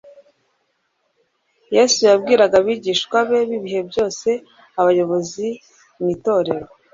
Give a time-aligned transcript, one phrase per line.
[1.75, 4.29] Yesu yabwiraga abigishwa be b'ibihe byose:
[4.79, 5.47] abayobozi
[5.99, 6.67] mu itorero,